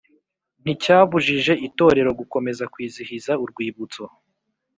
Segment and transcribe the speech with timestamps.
[0.63, 4.03] nticyabujije itorero gukomeza kwizihiza Urwibutso